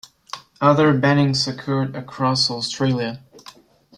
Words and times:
Other 0.59 0.95
bannings 0.99 1.47
occurred 1.47 1.95
across 1.95 2.49
Australia. 2.49 3.23